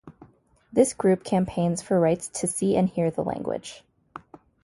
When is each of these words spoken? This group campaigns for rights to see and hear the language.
This 0.73 0.93
group 0.95 1.23
campaigns 1.23 1.83
for 1.83 1.99
rights 1.99 2.27
to 2.39 2.47
see 2.47 2.75
and 2.75 2.89
hear 2.89 3.11
the 3.11 3.23
language. 3.23 3.83